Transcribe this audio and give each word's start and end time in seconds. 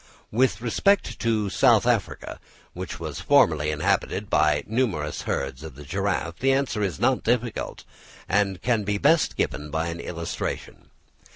With 0.31 0.61
respect 0.61 1.19
to 1.19 1.51
South 1.51 1.85
Africa, 1.85 2.39
which 2.73 2.99
was 2.99 3.19
formerly 3.21 3.69
inhabited 3.69 4.31
by 4.31 4.63
numerous 4.65 5.21
herds 5.29 5.61
of 5.61 5.75
the 5.75 5.83
giraffe, 5.83 6.39
the 6.39 6.53
answer 6.53 6.81
is 6.81 6.99
not 6.99 7.21
difficult, 7.21 7.83
and 8.27 8.59
can 8.63 8.83
best 8.83 9.37
be 9.37 9.43
given 9.43 9.69
by 9.69 9.89
an 9.89 9.99
illustration. 9.99 10.89